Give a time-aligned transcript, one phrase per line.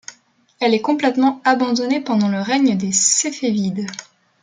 [0.59, 3.85] Elle est complètement abandonnée pendant le règne des Séfévides.